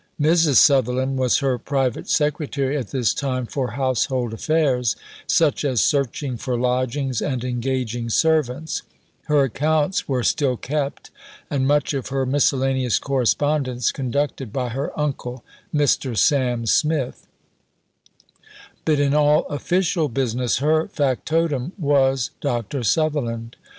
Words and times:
Mrs. 0.19 0.55
Sutherland 0.55 1.19
was 1.19 1.37
her 1.45 1.59
private 1.59 2.09
secretary 2.09 2.75
at 2.75 2.87
this 2.87 3.13
time 3.13 3.45
for 3.45 3.73
household 3.73 4.33
affairs, 4.33 4.95
such 5.27 5.63
as 5.63 5.79
searching 5.79 6.37
for 6.37 6.57
lodgings 6.57 7.21
and 7.21 7.43
engaging 7.43 8.09
servants; 8.09 8.81
her 9.25 9.43
accounts 9.43 10.07
were 10.09 10.23
still 10.23 10.57
kept, 10.57 11.11
and 11.51 11.67
much 11.67 11.93
of 11.93 12.07
her 12.07 12.25
miscellaneous 12.25 12.97
correspondence 12.97 13.91
conducted 13.91 14.51
by 14.51 14.69
her 14.69 14.89
uncle, 14.99 15.43
Mr. 15.71 16.17
Sam 16.17 16.65
Smith; 16.65 17.27
but 18.85 18.99
in 18.99 19.13
all 19.13 19.45
official 19.49 20.09
business, 20.09 20.57
her 20.57 20.87
factotum 20.87 21.73
was 21.77 22.31
Dr. 22.41 22.81
Sutherland. 22.81 23.55